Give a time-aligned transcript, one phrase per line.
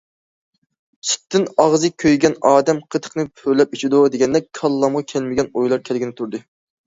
[1.09, 6.43] «سۈتتىن ئاغزى كۆيگەن ئادەم قېتىقنى پۈۋلەپ ئىچىدۇ» دېگەندەك كاللامغا كەلمىگەن ئويلار كەلگىنى تۇردى.